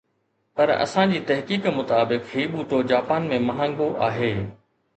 پر 0.59 0.71
اسان 0.85 1.13
جي 1.15 1.19
تحقيق 1.31 1.67
مطابق 1.75 2.27
هي 2.33 2.47
ٻوٽو 2.55 2.81
جاپان 2.95 3.31
۾ 3.37 3.41
مهانگو 3.53 3.93
آهي 4.11 4.35